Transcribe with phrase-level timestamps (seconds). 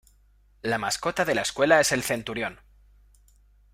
[0.63, 2.59] La mascota de la escuela es el Centurion.